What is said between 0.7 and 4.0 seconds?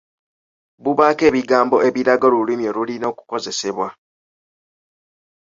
Bubaako ebigambo ebiraga Olulimi olulina okukozesebwa.